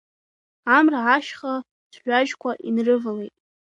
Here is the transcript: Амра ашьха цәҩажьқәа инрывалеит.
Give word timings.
Амра 0.75 1.01
ашьха 1.15 1.53
цәҩажьқәа 1.93 2.51
инрывалеит. 2.67 3.35